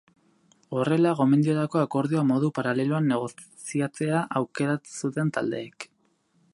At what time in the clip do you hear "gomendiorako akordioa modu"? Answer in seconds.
1.19-2.51